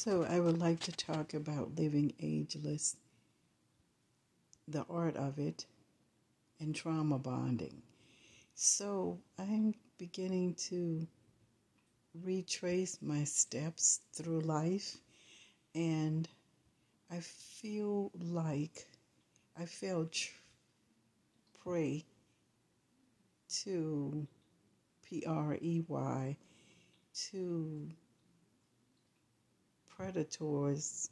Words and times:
So, 0.00 0.22
I 0.22 0.38
would 0.38 0.58
like 0.58 0.78
to 0.82 0.92
talk 0.92 1.34
about 1.34 1.74
living 1.74 2.12
ageless, 2.20 2.94
the 4.68 4.86
art 4.88 5.16
of 5.16 5.40
it, 5.40 5.66
and 6.60 6.72
trauma 6.72 7.18
bonding. 7.18 7.82
So, 8.54 9.18
I'm 9.40 9.74
beginning 9.98 10.54
to 10.68 11.04
retrace 12.14 13.02
my 13.02 13.24
steps 13.24 13.98
through 14.12 14.42
life, 14.42 14.98
and 15.74 16.28
I 17.10 17.18
feel 17.18 18.12
like 18.20 18.86
I 19.56 19.64
fell 19.64 20.06
tr- 20.12 20.30
prey 21.60 22.04
to 23.64 24.28
P 25.02 25.24
R 25.26 25.58
E 25.60 25.82
Y 25.88 26.36
to 27.30 27.90
predators 29.98 31.10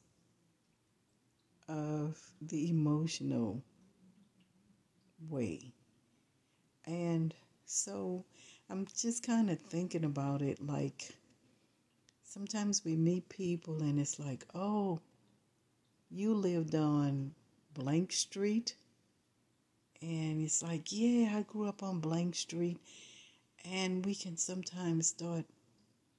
of 1.69 2.17
the 2.41 2.71
emotional 2.71 3.63
way. 5.29 5.73
And 6.87 7.35
so 7.65 8.25
I'm 8.71 8.87
just 8.97 9.27
kind 9.27 9.51
of 9.51 9.59
thinking 9.59 10.05
about 10.05 10.41
it 10.41 10.65
like 10.65 11.17
sometimes 12.23 12.85
we 12.85 12.95
meet 12.97 13.29
people 13.29 13.83
and 13.83 13.99
it's 13.99 14.21
like, 14.21 14.45
oh, 14.55 15.01
you 16.11 16.35
lived 16.35 16.75
on 16.75 17.33
blank 17.75 18.13
street. 18.13 18.77
And 20.01 20.43
it's 20.43 20.63
like, 20.63 20.93
yeah, 20.93 21.37
I 21.37 21.43
grew 21.43 21.67
up 21.67 21.83
on 21.83 21.99
blank 21.99 22.37
street. 22.37 22.79
And 23.65 24.05
we 24.05 24.15
can 24.15 24.37
sometimes 24.37 25.09
start 25.09 25.45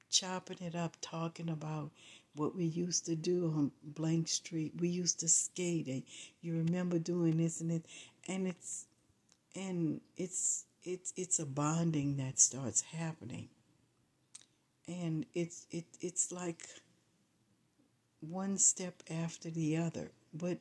chopping 0.09 0.57
it 0.61 0.75
up, 0.75 0.97
talking 1.01 1.49
about 1.49 1.91
what 2.37 2.55
we 2.55 2.65
used 2.65 3.05
to 3.07 3.15
do 3.15 3.51
on 3.55 3.71
Blank 3.83 4.27
Street. 4.27 4.73
We 4.79 4.89
used 4.89 5.19
to 5.21 5.27
skate, 5.27 5.87
and 5.87 6.03
you 6.41 6.53
remember 6.57 6.99
doing 6.99 7.37
this 7.37 7.61
and 7.61 7.71
it, 7.71 7.85
and 8.27 8.47
it's 8.47 8.85
and 9.55 10.01
it's 10.15 10.65
it's 10.83 11.13
it's 11.17 11.39
a 11.39 11.45
bonding 11.45 12.17
that 12.17 12.39
starts 12.39 12.81
happening, 12.81 13.49
and 14.87 15.25
it's 15.33 15.65
it 15.71 15.85
it's 15.99 16.31
like 16.31 16.63
one 18.21 18.57
step 18.57 19.03
after 19.09 19.49
the 19.49 19.77
other, 19.77 20.11
but. 20.33 20.59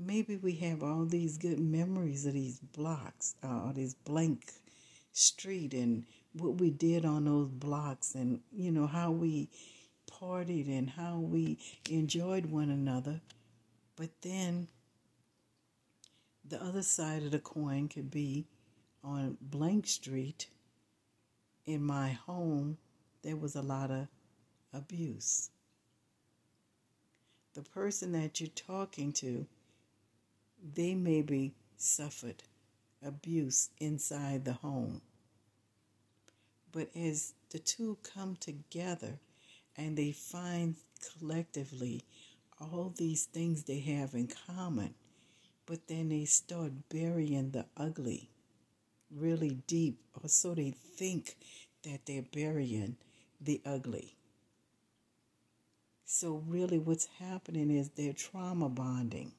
Maybe 0.00 0.36
we 0.36 0.52
have 0.58 0.84
all 0.84 1.06
these 1.06 1.38
good 1.38 1.58
memories 1.58 2.24
of 2.24 2.32
these 2.32 2.60
blocks, 2.60 3.34
uh, 3.42 3.64
or 3.66 3.72
this 3.72 3.94
blank 3.94 4.52
street, 5.12 5.74
and 5.74 6.04
what 6.34 6.60
we 6.60 6.70
did 6.70 7.04
on 7.04 7.24
those 7.24 7.48
blocks, 7.48 8.14
and 8.14 8.40
you 8.52 8.70
know 8.70 8.86
how 8.86 9.10
we 9.10 9.48
partied 10.10 10.68
and 10.68 10.90
how 10.90 11.18
we 11.18 11.58
enjoyed 11.88 12.46
one 12.46 12.70
another. 12.70 13.20
But 13.96 14.10
then 14.22 14.68
the 16.48 16.62
other 16.62 16.82
side 16.82 17.22
of 17.22 17.30
the 17.30 17.38
coin 17.38 17.88
could 17.88 18.10
be 18.10 18.46
on 19.04 19.36
Blank 19.40 19.86
Street 19.86 20.48
in 21.68 21.82
my 21.82 22.08
home, 22.08 22.78
there 23.22 23.36
was 23.36 23.54
a 23.54 23.62
lot 23.62 23.90
of 23.90 24.08
abuse. 24.72 25.50
The 27.52 27.62
person 27.62 28.12
that 28.12 28.40
you're 28.40 28.48
talking 28.48 29.12
to, 29.14 29.46
they 30.74 30.94
maybe 30.94 31.52
suffered 31.76 32.42
abuse 33.04 33.68
inside 33.78 34.46
the 34.46 34.54
home. 34.54 35.02
But 36.72 36.88
as 36.96 37.34
the 37.50 37.58
two 37.58 37.98
come 38.02 38.36
together, 38.36 39.18
and 39.78 39.96
they 39.96 40.12
find 40.12 40.76
collectively 41.18 42.02
all 42.60 42.92
these 42.96 43.24
things 43.24 43.64
they 43.64 43.80
have 43.80 44.12
in 44.14 44.28
common, 44.46 44.94
but 45.64 45.88
then 45.88 46.10
they 46.10 46.26
start 46.26 46.72
burying 46.90 47.52
the 47.52 47.64
ugly 47.78 48.28
really 49.10 49.58
deep, 49.66 50.00
or 50.22 50.28
so 50.28 50.54
they 50.54 50.70
think 50.70 51.36
that 51.84 52.00
they're 52.06 52.26
burying 52.32 52.96
the 53.40 53.60
ugly. 53.64 54.14
So, 56.04 56.42
really, 56.46 56.78
what's 56.78 57.08
happening 57.18 57.70
is 57.70 57.90
they're 57.90 58.12
trauma 58.12 58.68
bonding. 58.68 59.32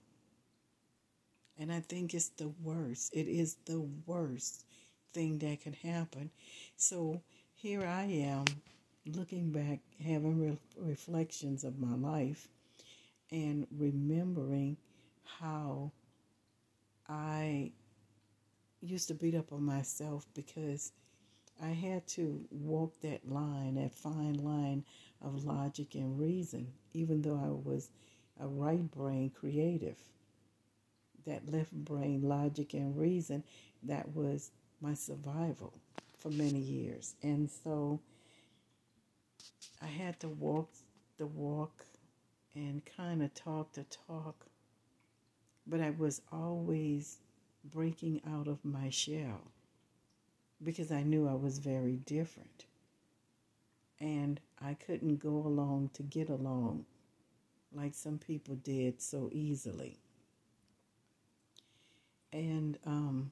And 1.57 1.71
I 1.73 1.81
think 1.81 2.13
it's 2.13 2.29
the 2.29 2.51
worst. 2.63 3.11
It 3.13 3.27
is 3.27 3.57
the 3.65 3.81
worst 4.05 4.65
thing 5.13 5.39
that 5.39 5.61
can 5.61 5.73
happen. 5.73 6.29
So, 6.77 7.21
here 7.55 7.83
I 7.83 8.03
am 8.03 8.45
looking 9.05 9.51
back, 9.51 9.79
having 10.03 10.39
re- 10.39 10.57
reflections 10.77 11.63
of 11.63 11.79
my 11.79 11.95
life, 11.95 12.47
and 13.31 13.67
remembering 13.71 14.77
how 15.23 15.91
I 17.07 17.71
used 18.81 19.07
to 19.09 19.13
beat 19.13 19.35
up 19.35 19.51
on 19.51 19.63
myself 19.63 20.25
because 20.33 20.91
I 21.61 21.69
had 21.69 22.07
to 22.09 22.45
walk 22.51 23.01
that 23.01 23.29
line, 23.29 23.75
that 23.75 23.93
fine 23.93 24.43
line 24.43 24.85
of 25.21 25.43
logic 25.43 25.95
and 25.95 26.19
reason, 26.19 26.71
even 26.93 27.21
though 27.21 27.35
I 27.35 27.49
was 27.49 27.89
a 28.39 28.47
right 28.47 28.89
brain 28.91 29.31
creative. 29.31 29.97
That 31.25 31.51
left 31.51 31.73
brain 31.73 32.21
logic 32.23 32.73
and 32.73 32.97
reason, 32.97 33.43
that 33.83 34.15
was 34.15 34.51
my 34.81 34.93
survival 34.93 35.73
for 36.17 36.29
many 36.29 36.59
years. 36.59 37.15
And 37.21 37.49
so 37.51 37.99
I 39.81 39.87
had 39.87 40.19
to 40.21 40.29
walk 40.29 40.69
the 41.17 41.27
walk 41.27 41.85
and 42.55 42.81
kind 42.97 43.23
of 43.23 43.33
talk 43.33 43.73
the 43.73 43.85
talk, 44.07 44.45
but 45.67 45.79
I 45.79 45.91
was 45.91 46.21
always 46.31 47.19
breaking 47.63 48.21
out 48.29 48.47
of 48.47 48.63
my 48.63 48.89
shell 48.89 49.41
because 50.63 50.91
I 50.91 51.03
knew 51.03 51.27
I 51.27 51.35
was 51.35 51.59
very 51.59 51.97
different. 51.97 52.65
And 54.01 54.39
I 54.61 54.75
couldn't 54.75 55.17
go 55.17 55.29
along 55.29 55.91
to 55.93 56.03
get 56.03 56.29
along 56.29 56.85
like 57.73 57.93
some 57.93 58.17
people 58.17 58.55
did 58.55 59.01
so 59.01 59.29
easily. 59.31 59.97
And, 62.31 62.77
um, 62.85 63.31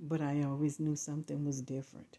but 0.00 0.20
I 0.20 0.42
always 0.42 0.80
knew 0.80 0.96
something 0.96 1.44
was 1.44 1.60
different. 1.60 2.18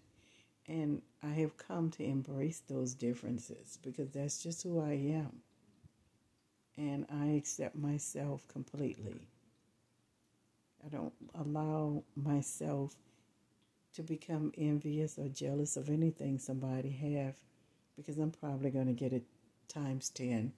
And 0.70 1.02
I 1.24 1.30
have 1.30 1.58
come 1.58 1.90
to 1.92 2.04
embrace 2.04 2.62
those 2.68 2.94
differences 2.94 3.80
because 3.82 4.12
that's 4.12 4.42
just 4.44 4.62
who 4.62 4.80
I 4.80 4.92
am. 4.92 5.42
And 6.78 7.08
I 7.12 7.32
accept 7.36 7.76
myself 7.76 8.48
completely. 8.48 9.28
I 10.86 10.90
don't 10.90 11.14
allow 11.34 12.04
myself 12.16 12.96
to 13.96 14.04
become 14.04 14.54
envious 14.58 15.18
or 15.18 15.28
jealous 15.28 15.76
of 15.76 15.90
anything 15.90 16.38
somebody 16.38 16.92
have 16.92 17.36
because 17.98 18.20
I'm 18.20 18.32
probably 18.32 18.70
going 18.70 18.88
to 18.88 18.94
get 18.94 19.12
it 19.12 19.24
times 19.68 20.10
10 20.12 20.54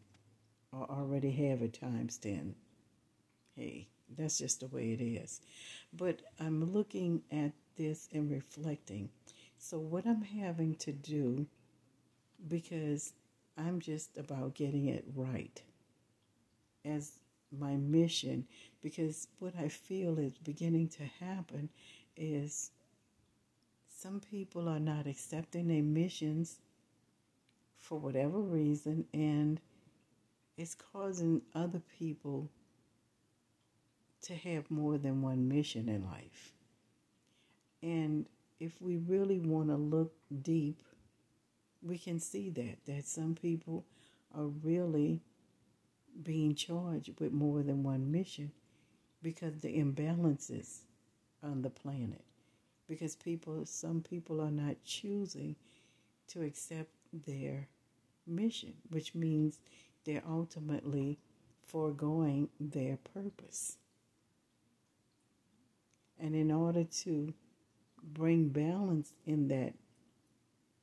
or 0.74 0.86
already 0.92 1.32
have 1.32 1.62
it 1.62 1.74
times 1.74 2.18
10. 2.18 2.54
Hey, 3.56 3.88
that's 4.18 4.38
just 4.38 4.60
the 4.60 4.68
way 4.68 4.92
it 4.92 5.02
is. 5.02 5.40
But 5.94 6.22
I'm 6.38 6.74
looking 6.74 7.24
at 7.32 7.54
this 7.78 8.10
and 8.14 8.30
reflecting 8.30 9.10
so, 9.64 9.78
what 9.78 10.08
I'm 10.08 10.24
having 10.24 10.74
to 10.78 10.92
do, 10.92 11.46
because 12.48 13.14
I'm 13.56 13.80
just 13.80 14.18
about 14.18 14.56
getting 14.56 14.88
it 14.88 15.06
right 15.16 15.62
as 16.84 17.12
my 17.58 17.76
mission, 17.76 18.48
because 18.82 19.28
what 19.38 19.54
I 19.56 19.68
feel 19.68 20.18
is 20.18 20.34
beginning 20.40 20.88
to 20.90 21.04
happen 21.04 21.70
is 22.18 22.72
some 23.88 24.20
people 24.20 24.68
are 24.68 24.80
not 24.80 25.06
accepting 25.06 25.68
their 25.68 25.84
missions 25.84 26.58
for 27.78 28.00
whatever 28.00 28.40
reason, 28.40 29.06
and 29.14 29.62
it's 30.58 30.74
causing 30.74 31.40
other 31.54 31.84
people 32.00 32.50
to 34.24 34.34
have 34.34 34.72
more 34.72 34.98
than 34.98 35.22
one 35.22 35.48
mission 35.48 35.88
in 35.88 36.04
life. 36.04 36.52
And 37.84 38.26
if 38.62 38.80
we 38.80 38.96
really 38.96 39.40
want 39.40 39.70
to 39.70 39.76
look 39.76 40.14
deep, 40.44 40.84
we 41.82 41.98
can 41.98 42.20
see 42.20 42.52
that 42.52 42.78
that 42.86 43.08
some 43.08 43.34
people 43.34 43.84
are 44.38 44.46
really 44.46 45.20
being 46.22 46.54
charged 46.54 47.20
with 47.20 47.32
more 47.32 47.64
than 47.64 47.82
one 47.82 48.12
mission 48.12 48.52
because 49.24 49.58
the 49.60 49.76
imbalances 49.80 50.82
on 51.42 51.64
the 51.64 51.72
planet. 51.72 52.24
Because 52.88 53.16
people 53.16 53.66
some 53.66 54.02
people 54.02 54.40
are 54.40 54.52
not 54.52 54.76
choosing 54.86 55.56
to 56.28 56.44
accept 56.44 56.92
their 57.26 57.68
mission 58.28 58.74
which 58.92 59.16
means 59.16 59.60
they're 60.06 60.24
ultimately 60.30 61.18
foregoing 61.66 62.48
their 62.60 62.98
purpose. 62.98 63.78
And 66.20 66.36
in 66.36 66.52
order 66.52 66.84
to 66.84 67.34
bring 68.04 68.50
balance 68.50 69.14
in 69.26 69.48
that 69.50 69.74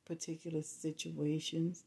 particular 0.05 0.61
situations 0.61 1.83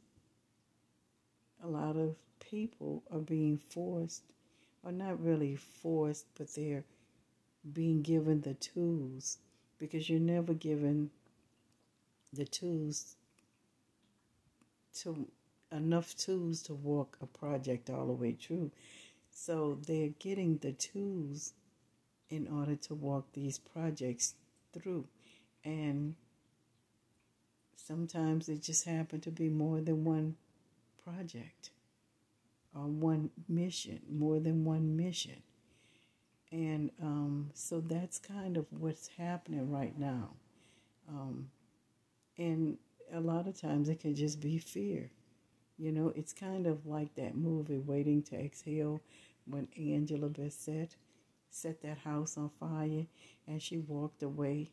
a 1.63 1.67
lot 1.69 1.97
of 1.97 2.17
people 2.41 3.03
are 3.13 3.21
being 3.21 3.57
forced, 3.57 4.23
or 4.83 4.91
not 4.91 5.23
really 5.23 5.55
forced, 5.55 6.27
but 6.37 6.53
they're 6.55 6.85
being 7.73 8.03
given 8.03 8.41
the 8.41 8.55
tools 8.55 9.39
because 9.79 10.11
you're 10.11 10.19
never 10.19 10.55
given 10.55 11.11
the 12.33 12.45
tools 12.45 13.17
to 14.93 15.29
enough 15.71 16.17
tools 16.17 16.63
to 16.63 16.75
walk 16.75 17.17
a 17.23 17.27
project 17.27 17.89
all 17.89 18.07
the 18.07 18.13
way 18.13 18.33
through. 18.33 18.71
So 19.31 19.79
they're 19.87 20.11
getting 20.19 20.59
the 20.59 20.73
tools 20.73 21.55
in 22.29 22.49
order 22.49 22.75
to 22.77 22.95
walk 22.95 23.27
these 23.33 23.59
projects 23.59 24.35
through. 24.73 25.07
And 25.65 26.15
sometimes 27.77 28.49
it 28.49 28.63
just 28.63 28.85
happened 28.85 29.23
to 29.25 29.31
be 29.31 29.49
more 29.49 29.81
than 29.81 30.05
one 30.05 30.37
project 31.05 31.71
or 32.75 32.87
one 32.87 33.31
mission, 33.49 34.01
more 34.11 34.41
than 34.41 34.65
one 34.65 34.97
mission. 34.97 35.43
And 36.51 36.91
um, 37.01 37.51
so 37.55 37.81
that's 37.81 38.19
kind 38.19 38.57
of 38.57 38.67
what's 38.71 39.09
happening 39.17 39.71
right 39.71 39.99
now. 39.99 40.31
Um, 41.09 41.49
and 42.39 42.77
a 43.13 43.21
lot 43.21 43.47
of 43.47 43.61
times 43.61 43.89
it 43.89 44.01
can 44.01 44.15
just 44.15 44.41
be 44.41 44.59
fear. 44.59 45.11
You 45.79 45.93
know, 45.93 46.13
it's 46.15 46.33
kind 46.33 46.67
of 46.67 46.87
like 46.87 47.15
that 47.15 47.37
movie, 47.37 47.79
Waiting 47.79 48.23
to 48.25 48.37
Exhale, 48.37 49.01
when 49.47 49.69
Angela 49.77 50.29
Bassett 50.29 50.97
set 51.51 51.83
that 51.83 51.99
house 51.99 52.37
on 52.37 52.51
fire 52.61 53.07
and 53.47 53.61
she 53.61 53.79
walked 53.79 54.23
away 54.23 54.71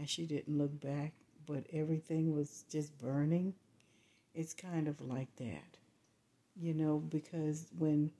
and 0.00 0.08
she 0.08 0.24
didn't 0.24 0.56
look 0.56 0.80
back, 0.80 1.12
but 1.46 1.66
everything 1.74 2.34
was 2.34 2.64
just 2.70 2.96
burning. 2.96 3.52
It's 4.34 4.54
kind 4.54 4.88
of 4.88 4.98
like 5.02 5.28
that, 5.36 5.76
you 6.56 6.72
know, 6.72 6.96
because 6.96 7.66
when 7.76 8.10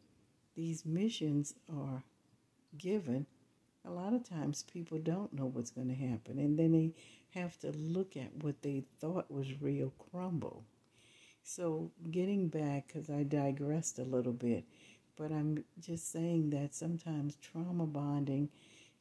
these 0.55 0.85
missions 0.85 1.55
are 1.75 2.05
given, 2.77 3.25
a 3.87 3.91
lot 3.91 4.13
of 4.13 4.29
times 4.29 4.65
people 4.71 4.99
don't 4.99 5.33
know 5.33 5.47
what's 5.47 5.71
going 5.71 5.89
to 5.89 5.95
happen 5.95 6.39
and 6.39 6.59
then 6.59 6.73
they 6.73 6.93
have 7.31 7.59
to 7.61 7.71
look 7.73 8.15
at 8.15 8.43
what 8.43 8.61
they 8.61 8.85
thought 9.01 9.31
was 9.31 9.63
real 9.63 9.95
crumble. 10.11 10.65
So, 11.43 11.91
getting 12.11 12.49
back, 12.49 12.89
because 12.89 13.09
I 13.09 13.23
digressed 13.23 13.99
a 13.99 14.05
little 14.05 14.35
bit, 14.35 14.65
but 15.17 15.33
I'm 15.33 15.65
just 15.81 16.13
saying 16.13 16.51
that 16.51 16.75
sometimes 16.75 17.37
trauma 17.37 17.87
bonding 17.87 18.51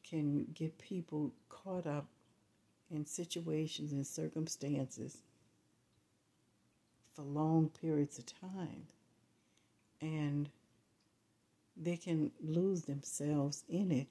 can 0.02 0.46
get 0.54 0.78
people 0.78 1.34
caught 1.50 1.86
up 1.86 2.06
in 2.90 3.06
situations 3.06 3.92
and 3.92 4.06
circumstances 4.06 5.18
for 7.14 7.22
long 7.22 7.68
periods 7.68 8.18
of 8.18 8.26
time. 8.26 8.86
And 10.00 10.50
they 11.76 11.96
can 11.96 12.30
lose 12.42 12.82
themselves 12.82 13.64
in 13.68 13.90
it 13.90 14.08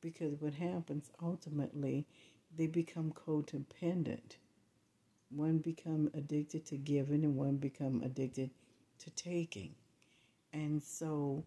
because 0.00 0.40
what 0.40 0.54
happens 0.54 1.10
ultimately 1.22 2.06
they 2.56 2.66
become 2.66 3.12
codependent 3.12 4.36
one 5.30 5.58
become 5.58 6.10
addicted 6.14 6.64
to 6.64 6.76
giving 6.76 7.24
and 7.24 7.36
one 7.36 7.56
become 7.56 8.02
addicted 8.04 8.50
to 8.98 9.10
taking 9.10 9.74
and 10.52 10.82
so 10.82 11.44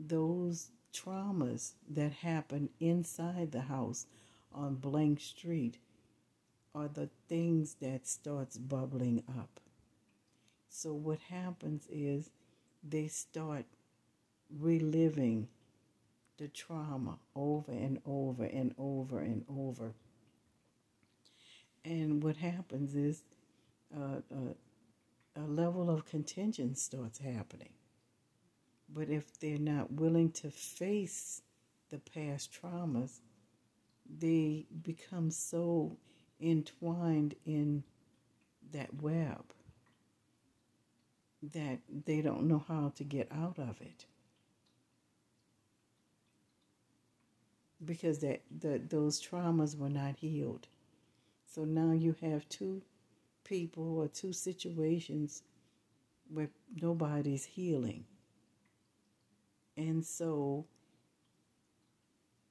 those 0.00 0.70
traumas 0.92 1.72
that 1.88 2.12
happen 2.12 2.68
inside 2.80 3.52
the 3.52 3.60
house 3.62 4.06
on 4.54 4.74
blank 4.74 5.20
street 5.20 5.78
are 6.74 6.88
the 6.88 7.08
things 7.28 7.76
that 7.80 8.06
starts 8.06 8.56
bubbling 8.56 9.22
up 9.38 9.60
so 10.68 10.94
what 10.94 11.18
happens 11.28 11.86
is 11.90 12.30
they 12.82 13.06
start 13.06 13.66
reliving 14.58 15.48
the 16.38 16.48
trauma 16.48 17.18
over 17.36 17.72
and 17.72 17.98
over 18.06 18.44
and 18.44 18.74
over 18.78 19.20
and 19.20 19.44
over. 19.48 19.94
And 21.84 22.22
what 22.22 22.36
happens 22.36 22.94
is 22.94 23.22
uh, 23.94 24.20
uh, 24.34 24.54
a 25.36 25.46
level 25.46 25.90
of 25.90 26.06
contention 26.06 26.74
starts 26.74 27.18
happening. 27.18 27.74
But 28.88 29.08
if 29.08 29.38
they're 29.38 29.58
not 29.58 29.92
willing 29.92 30.30
to 30.32 30.50
face 30.50 31.42
the 31.90 31.98
past 31.98 32.50
traumas, 32.52 33.20
they 34.18 34.66
become 34.82 35.30
so 35.30 35.96
entwined 36.40 37.34
in 37.46 37.82
that 38.72 39.02
web 39.02 39.42
that 41.54 41.78
they 42.06 42.20
don't 42.20 42.46
know 42.46 42.64
how 42.68 42.92
to 42.96 43.04
get 43.04 43.28
out 43.32 43.58
of 43.58 43.80
it. 43.80 44.06
because 47.84 48.18
that 48.20 48.42
the, 48.60 48.80
those 48.88 49.20
traumas 49.20 49.76
were 49.76 49.88
not 49.88 50.16
healed. 50.16 50.68
So 51.46 51.64
now 51.64 51.92
you 51.92 52.14
have 52.22 52.48
two 52.48 52.82
people 53.44 53.98
or 53.98 54.08
two 54.08 54.32
situations 54.32 55.42
where 56.32 56.48
nobody's 56.80 57.44
healing. 57.44 58.04
And 59.76 60.04
so 60.04 60.66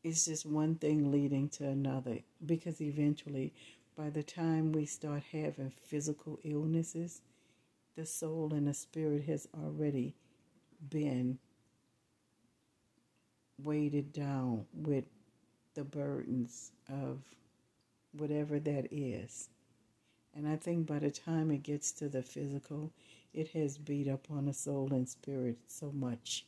it's 0.03 0.25
just 0.25 0.45
one 0.45 0.75
thing 0.75 1.11
leading 1.11 1.49
to 1.49 1.65
another 1.67 2.19
because 2.45 2.81
eventually, 2.81 3.53
by 3.97 4.09
the 4.09 4.23
time 4.23 4.71
we 4.71 4.85
start 4.85 5.23
having 5.31 5.71
physical 5.83 6.39
illnesses, 6.43 7.21
the 7.95 8.05
soul 8.05 8.53
and 8.53 8.67
the 8.67 8.73
spirit 8.73 9.25
has 9.25 9.47
already 9.53 10.15
been 10.89 11.37
weighted 13.61 14.11
down 14.13 14.65
with 14.73 15.05
the 15.75 15.83
burdens 15.83 16.71
of 16.89 17.19
whatever 18.13 18.59
that 18.59 18.87
is. 18.91 19.49
And 20.35 20.47
I 20.47 20.55
think 20.55 20.87
by 20.87 20.99
the 20.99 21.11
time 21.11 21.51
it 21.51 21.63
gets 21.63 21.91
to 21.93 22.09
the 22.09 22.23
physical, 22.23 22.91
it 23.33 23.49
has 23.49 23.77
beat 23.77 24.07
up 24.07 24.27
on 24.31 24.45
the 24.45 24.53
soul 24.53 24.89
and 24.91 25.07
spirit 25.07 25.57
so 25.67 25.91
much. 25.91 26.45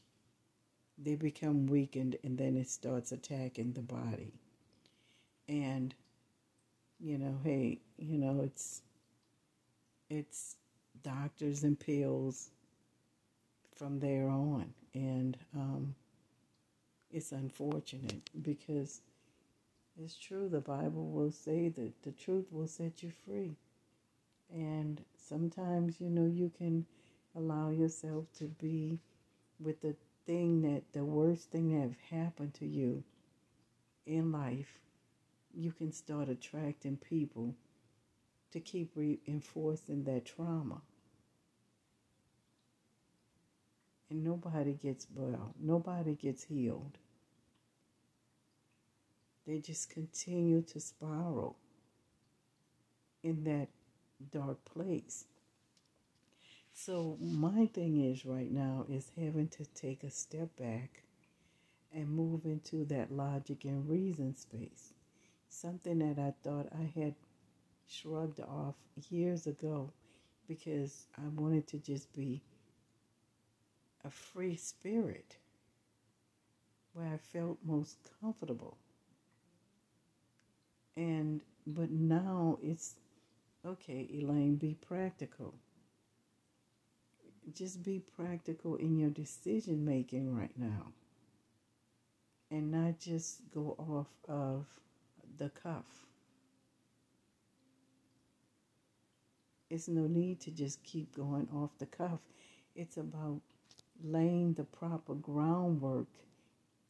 They 0.98 1.16
become 1.16 1.68
weakened 1.68 2.18
and 2.24 2.38
then 2.38 2.56
it 2.56 2.70
starts 2.70 3.12
attacking 3.12 3.74
the 3.74 3.82
body. 3.82 4.34
And, 5.48 5.94
you 7.00 7.18
know, 7.18 7.38
hey, 7.44 7.80
you 7.98 8.18
know, 8.18 8.42
it's 8.44 8.82
it's 10.10 10.56
doctors 11.04 11.64
and 11.64 11.80
pills 11.80 12.52
from 13.76 14.00
there 14.00 14.30
on. 14.30 14.74
And 14.94 15.38
um, 15.56 15.96
it's 17.12 17.32
unfortunate 17.32 18.30
because 18.42 19.02
it's 20.02 20.16
true, 20.18 20.50
the 20.50 20.62
Bible 20.62 21.10
will 21.12 21.32
say 21.32 21.70
that 21.70 22.04
the 22.04 22.12
truth 22.12 22.48
will 22.52 22.68
set 22.68 23.04
you 23.04 23.12
free. 23.26 23.56
And 24.52 25.02
sometimes, 25.18 26.00
you 26.00 26.10
know, 26.10 26.26
you 26.26 26.52
can 26.58 26.86
allow 27.36 27.70
yourself 27.70 28.26
to 28.40 28.46
be 28.46 29.00
with 29.60 29.82
the 29.82 29.96
thing 30.26 30.62
that 30.62 30.84
the 30.94 31.04
worst 31.04 31.52
thing 31.52 31.74
that 31.74 31.82
have 31.82 32.20
happened 32.22 32.54
to 32.56 32.66
you 32.66 33.04
in 34.06 34.32
life. 34.32 34.80
You 35.56 35.72
can 35.72 35.92
start 35.92 36.30
attracting 36.30 36.98
people 36.98 37.56
to 38.52 38.60
keep 38.60 38.92
reinforcing 38.96 40.04
that 40.06 40.26
trauma. 40.26 40.82
And 44.10 44.24
nobody 44.24 44.74
gets 44.74 45.08
well, 45.14 45.54
nobody 45.60 46.16
gets 46.16 46.44
healed 46.44 46.98
they 49.46 49.60
just 49.60 49.90
continue 49.90 50.62
to 50.62 50.80
spiral 50.80 51.58
in 53.24 53.44
that 53.44 53.68
dark 54.32 54.64
place. 54.66 55.26
So 56.74 57.18
my 57.22 57.68
thing 57.68 58.02
is 58.04 58.26
right 58.26 58.52
now 58.52 58.86
is 58.90 59.12
having 59.18 59.48
to 59.50 59.66
take 59.66 60.04
a 60.04 60.10
step 60.12 60.56
back 60.58 61.04
and 61.94 62.10
move 62.10 62.46
into 62.46 62.86
that 62.86 63.12
logic 63.12 63.66
and 63.66 63.90
reason 63.90 64.36
space. 64.36 64.94
Something 65.50 66.00
that 66.00 66.20
I 66.20 66.34
thought 66.44 66.68
I 66.74 67.00
had 67.00 67.16
shrugged 67.88 68.40
off 68.42 68.76
years 69.10 69.48
ago 69.48 69.92
because 70.48 71.08
I 71.18 71.28
wanted 71.30 71.68
to 71.68 71.80
just 71.80 72.14
be 72.14 72.42
a 74.06 74.10
free 74.12 74.56
spirit 74.56 75.38
where 76.94 77.08
I 77.08 77.18
felt 77.18 77.58
most 77.66 77.98
comfortable. 78.22 78.78
And 80.96 81.42
but 81.68 81.92
now 81.92 82.58
it's 82.62 82.96
okay, 83.66 84.08
Elaine, 84.14 84.56
be 84.58 84.76
practical. 84.76 85.56
Just 87.54 87.84
be 87.84 88.00
practical 88.00 88.76
in 88.78 88.98
your 88.98 89.10
decision 89.10 89.86
making 89.86 90.36
right 90.36 90.58
now. 90.58 90.94
And 92.52 92.72
not 92.72 93.00
just 93.00 93.42
go 93.54 93.76
off 93.78 94.08
of 94.30 94.66
the 95.38 95.50
cuff. 95.50 96.06
It's 99.70 99.88
no 99.88 100.08
need 100.08 100.40
to 100.42 100.52
just 100.52 100.84
keep 100.84 101.16
going 101.16 101.48
off 101.54 101.72
the 101.80 101.88
cuff 101.88 102.20
It's 102.76 102.98
about 102.98 103.42
laying 104.04 104.54
the 104.54 104.64
proper 104.64 105.16
groundwork 105.16 106.08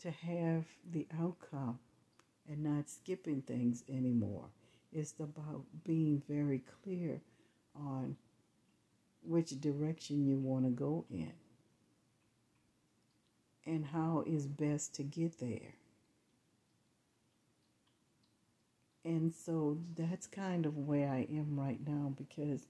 to 0.02 0.12
have 0.12 0.66
the 0.92 1.08
outcome 1.20 1.80
and 2.50 2.64
not 2.64 2.90
skipping 2.90 3.42
things 3.42 3.84
anymore. 3.90 4.46
It's 4.92 5.14
about 5.20 5.64
being 5.86 6.22
very 6.28 6.62
clear 6.84 7.22
on 7.76 8.18
which 9.25 9.60
direction 9.62 10.25
you 10.25 10.38
want 10.38 10.65
to 10.65 10.72
go 10.72 11.06
in 11.10 11.34
and 13.65 13.86
how 13.86 14.24
is 14.25 14.48
best 14.48 14.94
to 14.96 15.03
get 15.03 15.39
there. 15.39 15.75
And 19.06 19.34
so 19.34 19.77
that's 19.96 20.27
kind 20.27 20.65
of 20.65 20.77
where 20.77 21.10
I 21.10 21.27
am 21.30 21.60
right 21.60 21.80
now 21.86 22.13
because 22.18 22.68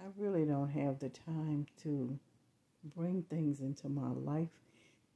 I 0.00 0.04
really 0.16 0.44
don't 0.44 0.70
have 0.70 0.98
the 0.98 1.08
time 1.08 1.66
to 1.82 2.18
bring 2.96 3.22
things 3.22 3.60
into 3.60 3.88
my 3.88 4.10
life 4.10 4.48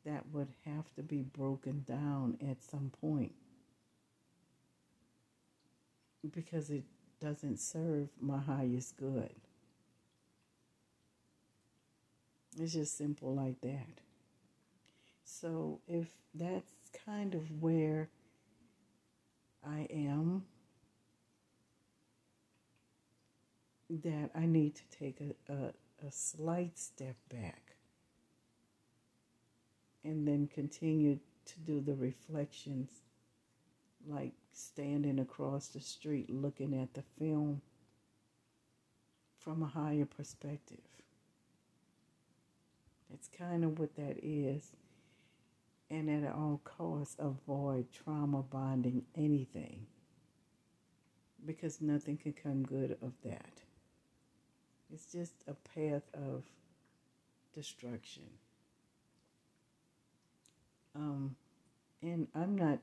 that 0.05 0.25
would 0.33 0.49
have 0.65 0.93
to 0.95 1.03
be 1.03 1.23
broken 1.23 1.85
down 1.87 2.39
at 2.49 2.63
some 2.63 2.91
point 3.01 3.33
because 6.33 6.71
it 6.71 6.85
doesn't 7.21 7.59
serve 7.59 8.09
my 8.21 8.39
highest 8.39 8.97
good. 8.97 9.35
It's 12.59 12.73
just 12.73 12.97
simple 12.97 13.35
like 13.35 13.61
that. 13.61 14.01
So, 15.25 15.81
if 15.89 16.09
that's 16.35 16.73
kind 17.05 17.35
of 17.35 17.63
where 17.63 18.09
I 19.67 19.87
am, 19.91 20.45
that 23.91 24.31
I 24.35 24.47
need 24.47 24.75
to 24.77 24.99
take 24.99 25.21
a, 25.21 25.53
a, 25.53 25.73
a 26.07 26.11
slight 26.11 26.79
step 26.79 27.17
back 27.31 27.77
and 30.05 30.27
then 30.27 30.49
continue 30.53 31.19
to 31.47 31.61
do 31.61 31.81
the 31.81 31.95
reflections 31.95 32.91
like 34.09 34.33
standing 34.53 35.19
across 35.19 35.69
the 35.69 35.81
street 35.81 36.31
looking 36.31 36.75
at 36.81 36.95
the 36.95 37.03
film 37.19 37.61
from 39.39 39.63
a 39.63 39.67
higher 39.67 40.07
perspective. 40.07 40.79
That's 43.11 43.29
kind 43.29 43.65
of 43.65 43.79
what 43.79 43.97
that 43.97 44.19
is. 44.23 44.73
And 45.89 46.11
at 46.11 46.33
all 46.33 46.61
costs, 46.65 47.17
avoid 47.19 47.87
trauma 47.93 48.43
bonding 48.43 49.05
anything 49.17 49.87
because 51.45 51.81
nothing 51.81 52.17
can 52.17 52.33
come 52.33 52.65
good 52.65 52.97
of 53.03 53.13
that. 53.25 53.63
It's 54.93 55.07
just 55.13 55.35
a 55.47 55.55
path 55.55 56.03
of 56.15 56.43
destruction. 57.55 58.25
Um, 60.95 61.37
and 62.03 62.27
I'm 62.35 62.57
not 62.57 62.79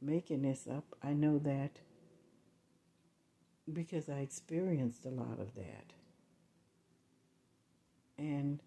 making 0.00 0.42
this 0.42 0.68
up. 0.70 0.84
I 1.02 1.12
know 1.12 1.38
that 1.38 1.78
because 3.72 4.08
I 4.08 4.18
experienced 4.18 5.06
a 5.06 5.10
lot 5.10 5.40
of 5.40 5.54
that. 5.54 5.92
And 8.18 8.60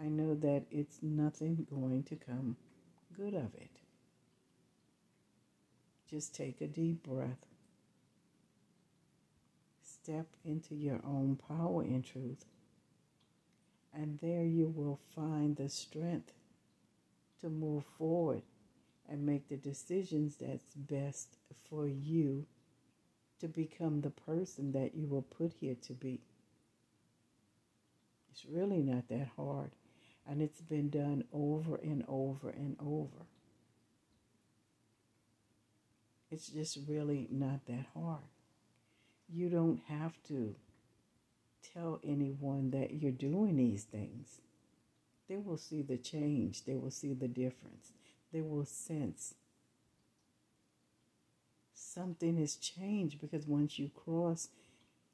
I 0.00 0.08
know 0.08 0.34
that 0.34 0.64
it's 0.70 0.98
nothing 1.02 1.66
going 1.70 2.04
to 2.04 2.16
come 2.16 2.56
good 3.14 3.34
of 3.34 3.54
it. 3.54 3.70
Just 6.08 6.34
take 6.34 6.60
a 6.60 6.66
deep 6.66 7.02
breath. 7.02 7.46
Step 9.82 10.26
into 10.44 10.74
your 10.74 11.00
own 11.04 11.38
power 11.48 11.82
and 11.82 12.04
truth. 12.04 12.46
And 13.92 14.18
there 14.20 14.44
you 14.44 14.68
will 14.68 14.98
find 15.14 15.56
the 15.56 15.68
strength 15.68 16.32
to 17.40 17.50
move 17.50 17.84
forward 17.98 18.42
and 19.08 19.26
make 19.26 19.48
the 19.48 19.56
decisions 19.56 20.36
that's 20.36 20.74
best 20.74 21.36
for 21.68 21.86
you 21.86 22.46
to 23.40 23.48
become 23.48 24.00
the 24.00 24.10
person 24.10 24.72
that 24.72 24.94
you 24.94 25.06
were 25.06 25.22
put 25.22 25.52
here 25.60 25.76
to 25.82 25.92
be. 25.92 26.20
It's 28.30 28.44
really 28.44 28.82
not 28.82 29.08
that 29.08 29.28
hard, 29.36 29.70
and 30.30 30.40
it's 30.40 30.60
been 30.60 30.88
done 30.88 31.24
over 31.32 31.76
and 31.76 32.04
over 32.06 32.50
and 32.50 32.76
over. 32.80 33.26
It's 36.30 36.48
just 36.48 36.78
really 36.86 37.26
not 37.30 37.66
that 37.66 37.86
hard. 37.92 38.22
You 39.28 39.48
don't 39.48 39.80
have 39.88 40.12
to 40.28 40.54
tell 41.74 42.00
anyone 42.04 42.70
that 42.70 42.94
you're 42.94 43.10
doing 43.10 43.56
these 43.56 43.84
things 43.84 44.40
they 45.28 45.36
will 45.36 45.58
see 45.58 45.80
the 45.80 45.96
change, 45.96 46.64
they 46.64 46.74
will 46.74 46.90
see 46.90 47.14
the 47.14 47.28
difference, 47.28 47.92
they 48.32 48.40
will 48.40 48.64
sense 48.64 49.34
something 51.72 52.36
has 52.36 52.56
changed 52.56 53.20
because 53.20 53.46
once 53.46 53.78
you 53.78 53.90
cross 53.94 54.48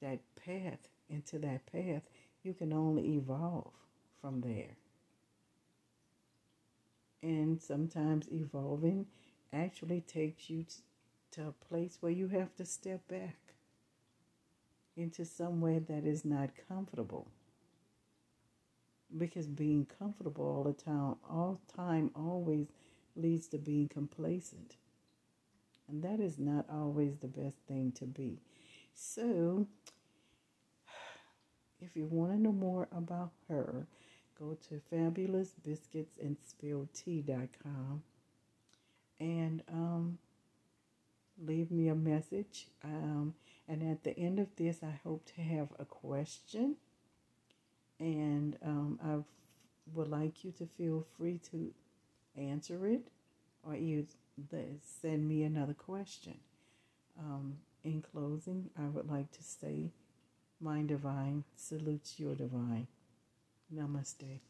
that 0.03 0.21
path 0.45 0.89
into 1.09 1.39
that 1.39 1.67
path, 1.71 2.03
you 2.43 2.53
can 2.53 2.73
only 2.73 3.17
evolve 3.17 3.73
from 4.21 4.41
there. 4.41 4.77
And 7.23 7.61
sometimes 7.61 8.29
evolving 8.31 9.07
actually 9.53 10.01
takes 10.03 10.49
you 10.51 10.67
to 11.33 11.49
a 11.49 11.53
place 11.53 11.99
where 12.01 12.13
you 12.13 12.29
have 12.29 12.55
to 12.57 12.65
step 12.65 13.07
back 13.09 13.37
into 14.97 15.25
somewhere 15.25 15.81
that 15.81 16.05
is 16.05 16.25
not 16.25 16.51
comfortable 16.69 17.29
because 19.17 19.47
being 19.47 19.87
comfortable 19.99 20.45
all 20.45 20.65
the 20.65 20.73
time, 20.73 21.17
all 21.29 21.61
time 21.75 22.11
always 22.15 22.67
leads 23.15 23.47
to 23.49 23.59
being 23.59 23.89
complacent. 23.89 24.77
And 25.89 26.03
that 26.03 26.21
is 26.21 26.39
not 26.39 26.67
always 26.71 27.17
the 27.19 27.29
best 27.29 27.59
thing 27.69 27.93
to 27.93 28.05
be. 28.05 28.41
So, 28.95 29.67
if 31.81 31.95
you 31.95 32.07
want 32.07 32.33
to 32.33 32.39
know 32.39 32.53
more 32.53 32.89
about 32.91 33.31
her, 33.49 33.87
go 34.39 34.57
to 34.69 34.81
fabulousbiscuitsandspilled 34.93 36.89
and 39.19 39.63
um, 39.73 40.19
leave 41.43 41.71
me 41.71 41.89
a 41.89 41.95
message. 41.95 42.69
Um, 42.85 43.35
and 43.69 43.83
at 43.91 44.05
the 44.05 44.17
end 44.19 44.39
of 44.39 44.55
this, 44.57 44.83
I 44.83 45.01
hope 45.03 45.25
to 45.37 45.41
have 45.41 45.69
a 45.79 45.85
question 45.85 46.77
and 47.99 48.57
um, 48.65 48.99
I 49.03 49.19
would 49.95 50.09
like 50.09 50.45
you 50.45 50.53
to 50.53 50.67
feel 50.67 51.07
free 51.17 51.41
to 51.51 51.73
answer 52.37 52.87
it 52.87 53.09
or 53.63 53.75
you 53.75 54.07
send 55.03 55.27
me 55.29 55.43
another 55.43 55.75
question. 55.75 56.39
Um, 57.19 57.57
in 57.83 58.03
closing, 58.03 58.71
I 58.79 58.87
would 58.89 59.11
like 59.11 59.31
to 59.33 59.43
say, 59.43 59.91
My 60.61 60.83
divine 60.83 61.45
salutes 61.57 62.19
your 62.19 62.35
divine. 62.35 62.89
Namaste. 63.71 64.41